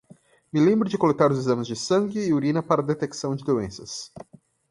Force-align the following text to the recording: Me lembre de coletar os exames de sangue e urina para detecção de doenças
Me 0.51 0.59
lembre 0.59 0.89
de 0.89 0.97
coletar 0.97 1.31
os 1.31 1.37
exames 1.37 1.67
de 1.67 1.75
sangue 1.75 2.25
e 2.27 2.33
urina 2.33 2.63
para 2.63 2.81
detecção 2.81 3.35
de 3.35 3.43
doenças 3.43 4.11